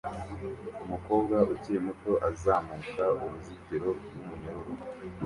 [0.83, 4.73] Umukobwa ukiri muto azamuka uruzitiro rwumunyururu